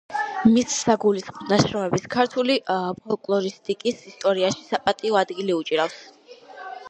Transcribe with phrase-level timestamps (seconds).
[0.53, 6.01] მის საგულისხმო ნაშრომებს ქართული ფოლკლორისტიკის ისტორიაში საპატიო ადგილი უჭირავს.